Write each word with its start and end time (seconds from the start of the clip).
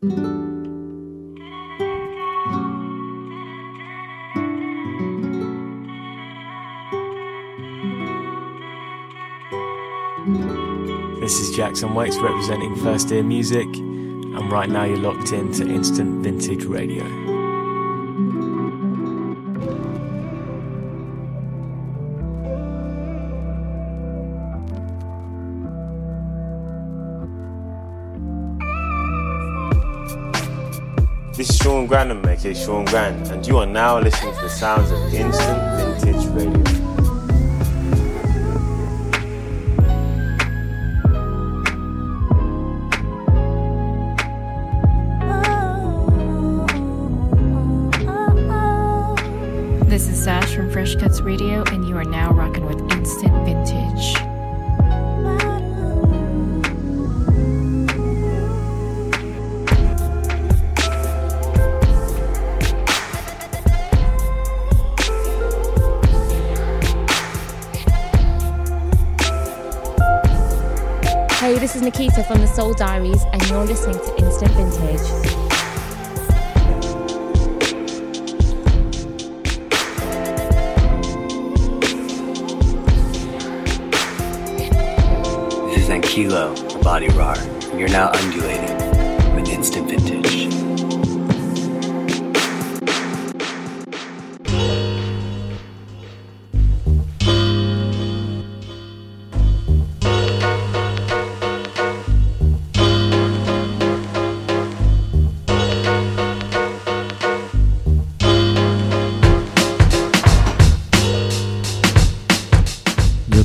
This 0.00 0.12
is 11.40 11.56
Jackson 11.56 11.94
Waits 11.94 12.16
representing 12.18 12.76
First 12.76 13.10
Ear 13.10 13.24
Music, 13.24 13.66
and 13.66 14.52
right 14.52 14.70
now 14.70 14.84
you're 14.84 14.98
locked 14.98 15.32
in 15.32 15.50
to 15.54 15.68
Instant 15.68 16.22
Vintage 16.22 16.64
Radio. 16.64 17.37
Aka 32.48 32.64
Sean 32.64 32.84
Gran, 32.86 33.14
and 33.30 33.46
you 33.46 33.58
are 33.58 33.66
now 33.66 34.00
listening 34.00 34.34
to 34.34 34.40
the 34.40 34.48
sounds 34.48 34.90
of 34.90 34.98
Instant 35.12 36.00
Vintage 36.00 36.26
Radio. 36.28 36.62
This 49.84 50.08
is 50.08 50.24
Sash 50.24 50.54
from 50.54 50.70
Fresh 50.70 50.94
Cuts 50.96 51.20
Radio, 51.20 51.64
and 51.64 51.86
you 51.86 51.98
are 51.98 52.04
now 52.04 52.32
rocking 52.32 52.66
Nikita 71.88 72.22
from 72.24 72.42
the 72.42 72.46
Soul 72.46 72.74
Diaries, 72.74 73.24
and 73.32 73.48
you're 73.48 73.64
listening 73.64 73.96
to 73.96 74.18
Instant 74.18 74.52
Vintage. 74.52 75.48
Kilo, 86.02 86.54
Body 86.82 87.08
Rar. 87.10 87.36
You're 87.74 87.88
now 87.88 88.10
undulating 88.12 88.77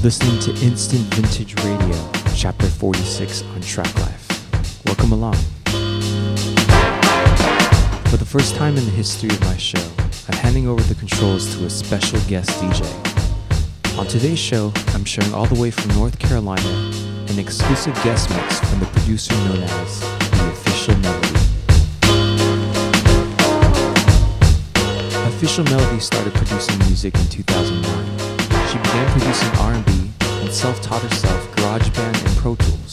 listening 0.04 0.38
to 0.38 0.52
Instant 0.66 1.02
Vintage 1.14 1.56
Radio 1.64 2.12
chapter 2.36 2.68
46 2.68 3.44
on 3.44 3.62
Traklife. 3.62 4.86
Welcome 4.86 5.14
along. 5.14 5.36
For 8.12 8.18
the 8.18 8.26
first 8.26 8.56
time 8.56 8.76
in 8.76 8.84
the 8.84 8.92
history 8.92 9.30
of 9.30 9.40
my 9.46 9.56
show, 9.56 9.80
I'm 10.28 10.38
handing 10.40 10.68
over 10.68 10.82
the 10.84 10.96
controls 10.96 11.56
to 11.56 11.66
a 11.68 11.70
special 11.70 12.20
guest 12.28 12.50
DJ. 12.60 12.84
On 13.98 14.06
today's 14.06 14.40
show, 14.40 14.74
I'm 14.88 15.06
sharing 15.06 15.34
all 15.34 15.46
the 15.46 15.58
way 15.58 15.72
from 15.72 15.96
North 15.96 16.20
Carolina 16.20 16.92
an 17.30 17.40
exclusive 17.40 17.96
guest 18.04 18.30
mix 18.30 18.60
from 18.60 18.82
the 18.82 18.88
producer 18.88 19.34
known 19.36 19.64
as 19.64 20.02
The 20.02 20.50
Official 20.52 20.98
Melody. 20.98 21.40
Official 25.34 25.64
Melody 25.64 26.02
started 26.02 26.34
producing 26.34 26.78
music 26.80 27.16
in 27.16 27.26
2009. 27.30 28.34
She 28.68 28.78
began 28.80 29.12
producing 29.12 29.50
R&B 29.60 30.03
and 30.44 30.54
self-taught 30.54 31.02
herself 31.02 31.56
GarageBand 31.56 32.26
and 32.28 32.38
Pro 32.38 32.56
Tools. 32.56 32.92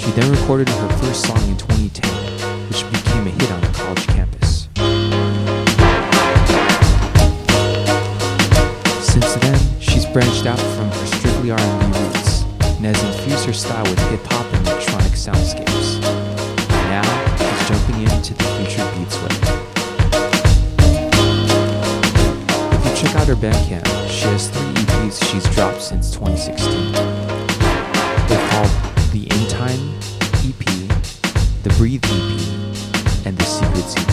She 0.00 0.10
then 0.12 0.30
recorded 0.30 0.66
her 0.68 0.88
first 0.96 1.26
song 1.26 1.36
in 1.46 1.56
2010, 1.58 2.68
which 2.68 2.90
became 2.90 3.26
a 3.26 3.30
hit 3.30 3.52
on 3.52 3.62
a 3.62 3.72
college 3.74 4.06
campus. 4.06 4.68
Since 9.04 9.34
then, 9.34 9.80
she's 9.80 10.06
branched 10.06 10.46
out 10.46 10.58
from 10.58 10.88
her 10.88 11.06
strictly 11.06 11.50
R&B 11.50 11.98
roots 11.98 12.44
and 12.62 12.86
has 12.86 13.02
infused 13.04 13.44
her 13.44 13.52
style 13.52 13.84
with 13.84 13.98
hip-hop 14.08 14.46
and 14.54 14.66
electronic 14.66 15.12
soundscapes. 15.12 16.00
Now, 16.88 17.04
she's 17.36 17.68
jumping 17.68 18.02
into 18.04 18.32
the 18.32 18.44
future 18.56 18.90
beats 18.96 19.20
way. 19.22 19.79
Her 23.30 23.36
Bandcamp, 23.36 23.86
she 24.08 24.24
has 24.24 24.48
three 24.48 24.72
EPs 24.72 25.30
she's 25.30 25.44
dropped 25.54 25.80
since 25.80 26.10
2016. 26.10 26.92
They're 28.26 28.50
called 28.50 28.72
the 29.12 29.22
In 29.22 29.46
Time 29.48 29.94
EP, 30.42 30.64
the 31.62 31.72
Breathe 31.78 32.04
EP, 32.06 32.10
and 33.26 33.38
the 33.38 33.44
Secrets 33.44 33.94
EP. 33.96 34.10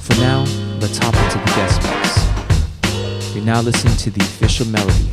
For 0.00 0.14
now, 0.18 0.46
let's 0.80 0.96
hop 0.96 1.14
into 1.14 1.38
the 1.38 1.52
guest 1.56 1.82
mix. 1.82 3.34
You're 3.34 3.44
now 3.44 3.60
listening 3.60 3.96
to 3.98 4.10
the 4.10 4.22
official 4.22 4.66
melody 4.68 5.10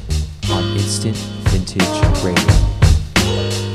on 0.49 0.63
Instant 0.77 1.17
Vintage 1.49 2.23
Radio. 2.23 3.68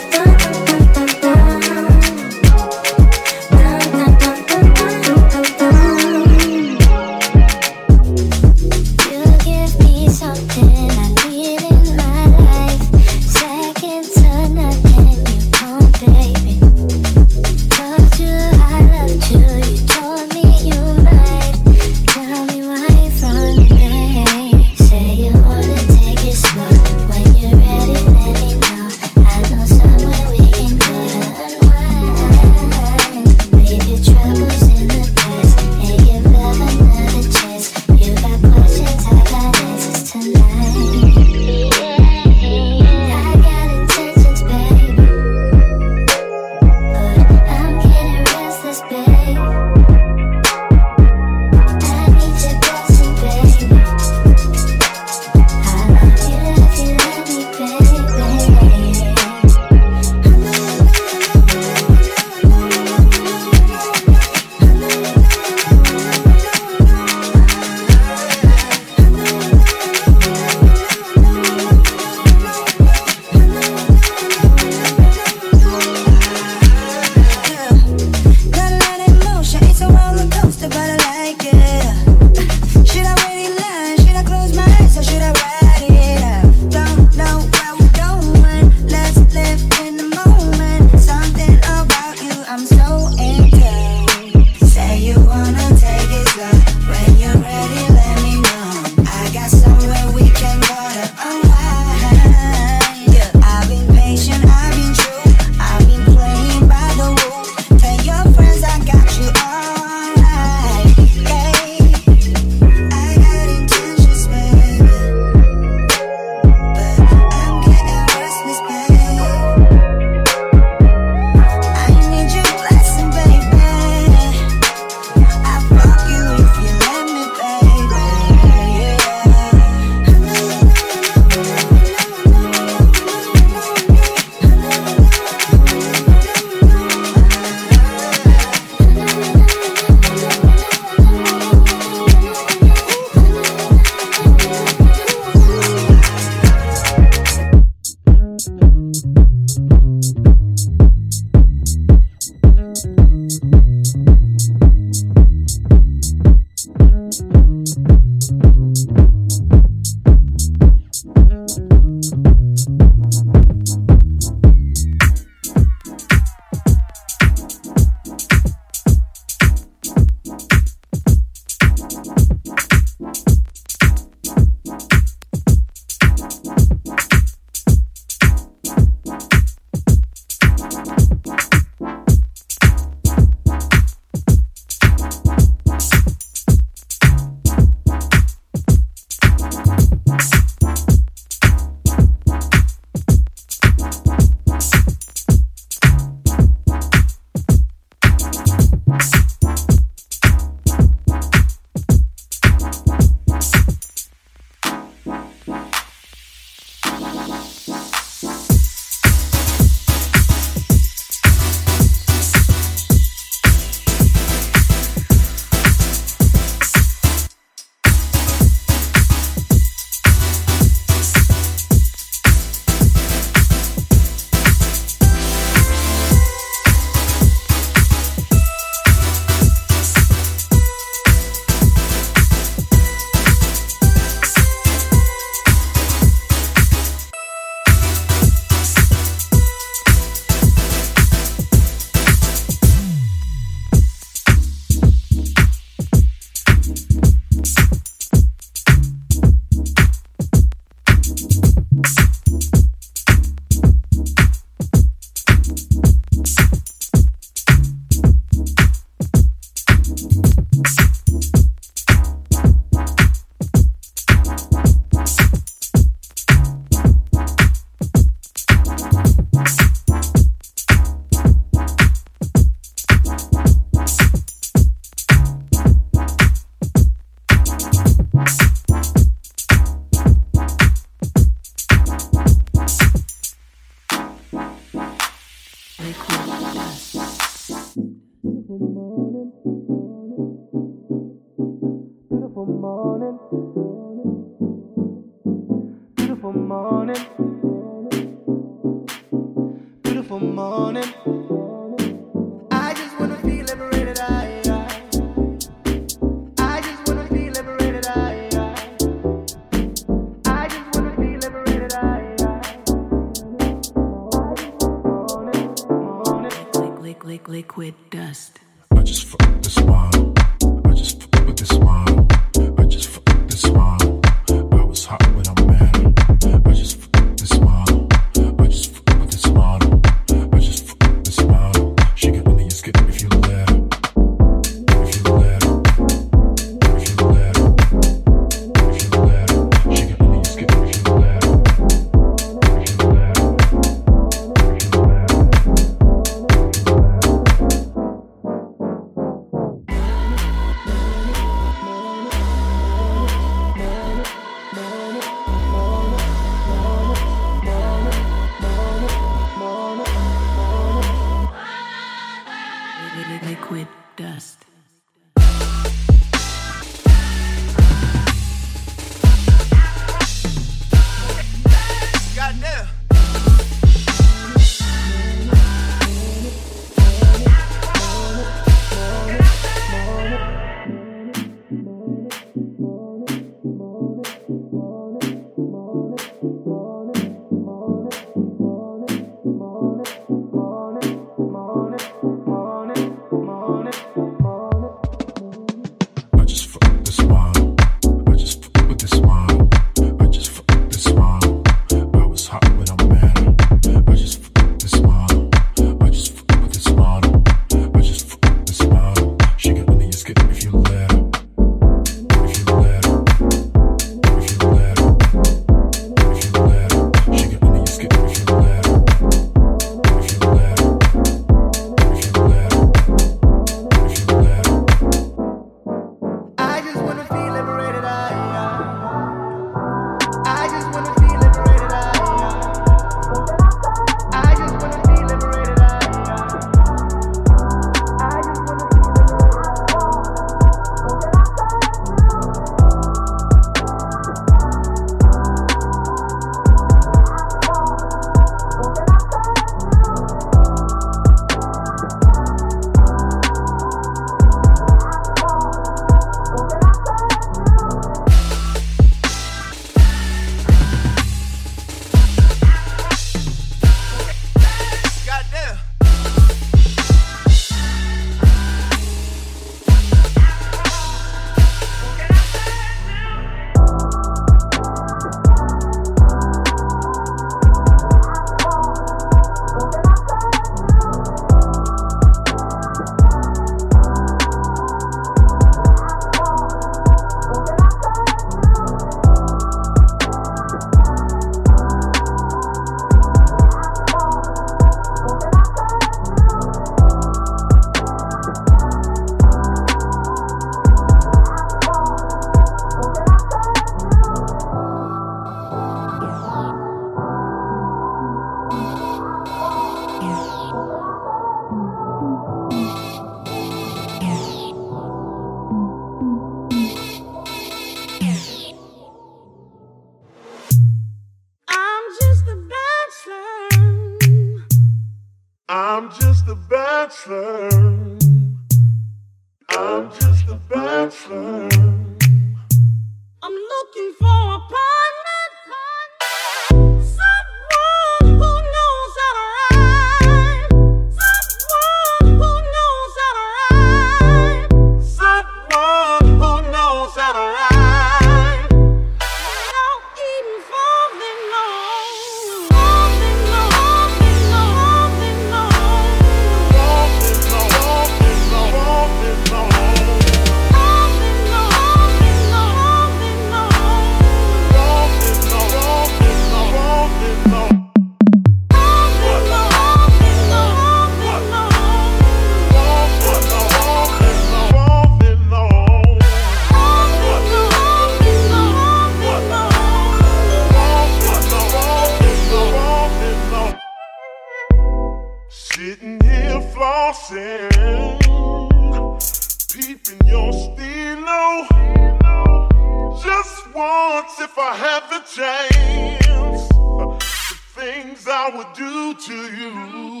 I 598.20 598.22
would 598.36 598.52
do 598.52 598.94
to 598.94 599.16
you. 599.40 600.00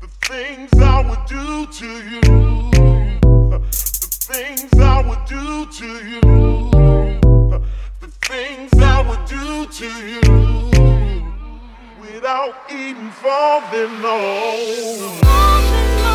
The 0.00 0.08
things 0.22 0.70
I 0.74 1.02
would 1.08 1.24
do 1.26 1.66
to 1.78 1.90
you. 2.10 2.20
The 3.48 3.60
things 4.32 4.70
I 4.74 5.00
would 5.08 5.24
do 5.24 5.66
to 5.66 5.86
you. 6.10 6.20
The 8.00 8.08
things 8.22 8.72
I 8.74 9.02
would 9.08 9.24
do 9.24 9.66
to 9.66 9.88
you. 10.14 10.22
Without 12.00 12.54
even 12.68 13.10
falling 13.12 14.02
low. 14.02 16.09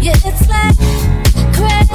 Yeah, 0.00 0.14
it's 0.24 0.48
like 0.48 0.76
crazy. 1.54 1.91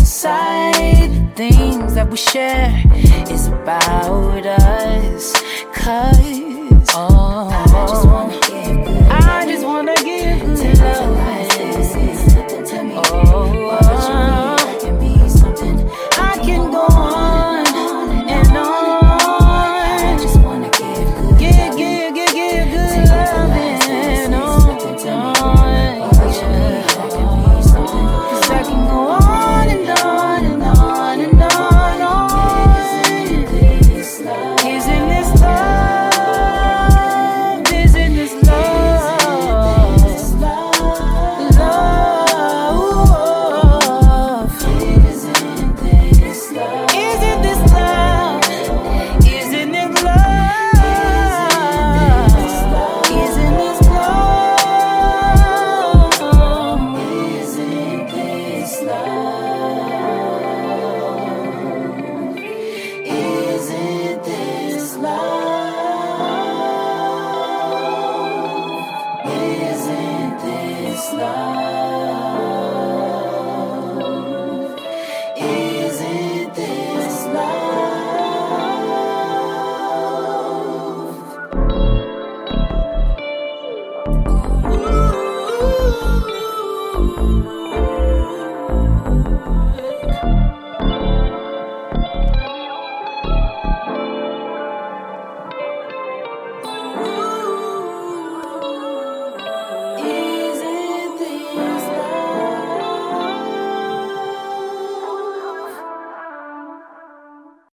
side. 0.00 1.36
Things 1.36 1.94
that 1.94 2.08
we 2.08 2.16
share 2.16 2.72
is 3.30 3.48
about 3.48 4.46
us. 4.46 5.32
Cause 5.72 6.43